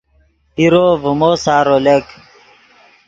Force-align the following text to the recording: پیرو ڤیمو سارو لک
پیرو 0.53 0.85
ڤیمو 1.01 1.31
سارو 1.43 1.75
لک 1.85 2.05